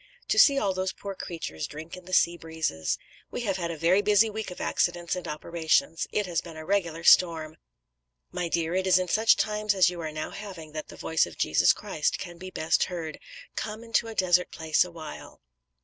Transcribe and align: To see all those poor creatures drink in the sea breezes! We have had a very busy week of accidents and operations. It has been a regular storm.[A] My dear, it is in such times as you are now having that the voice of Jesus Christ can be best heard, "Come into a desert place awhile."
To 0.29 0.39
see 0.39 0.57
all 0.57 0.73
those 0.73 0.93
poor 0.93 1.13
creatures 1.13 1.67
drink 1.67 1.95
in 1.95 2.05
the 2.05 2.11
sea 2.13 2.35
breezes! 2.35 2.97
We 3.29 3.41
have 3.41 3.57
had 3.57 3.69
a 3.69 3.77
very 3.77 4.01
busy 4.01 4.31
week 4.31 4.49
of 4.49 4.59
accidents 4.59 5.15
and 5.15 5.27
operations. 5.27 6.07
It 6.11 6.25
has 6.25 6.41
been 6.41 6.57
a 6.57 6.65
regular 6.65 7.03
storm.[A] 7.03 7.57
My 8.31 8.49
dear, 8.49 8.73
it 8.73 8.87
is 8.87 8.97
in 8.97 9.09
such 9.09 9.35
times 9.35 9.75
as 9.75 9.91
you 9.91 10.01
are 10.01 10.11
now 10.11 10.31
having 10.31 10.71
that 10.71 10.87
the 10.87 10.97
voice 10.97 11.27
of 11.27 11.37
Jesus 11.37 11.71
Christ 11.71 12.17
can 12.17 12.39
be 12.39 12.49
best 12.49 12.85
heard, 12.85 13.19
"Come 13.55 13.83
into 13.83 14.07
a 14.07 14.15
desert 14.15 14.49
place 14.49 14.83
awhile." 14.83 15.39